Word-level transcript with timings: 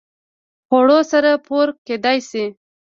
خوړو 0.67 0.99
سره 1.11 1.31
پوره 1.45 1.73
کېدای 1.87 2.17
شي 2.29 2.45